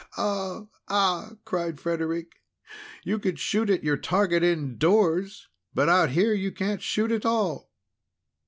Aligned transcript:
"Ah! 0.17 0.63
Ah!" 0.87 1.33
cried 1.45 1.79
Frederic. 1.79 2.41
"You 3.03 3.19
could 3.19 3.37
shoot 3.37 3.69
at 3.69 3.83
your 3.83 3.97
target 3.97 4.41
in 4.41 4.79
doors, 4.79 5.47
but 5.75 5.89
out 5.89 6.09
here, 6.09 6.33
you 6.33 6.51
can't 6.51 6.81
shoot 6.81 7.11
at 7.11 7.23
all!" 7.23 7.69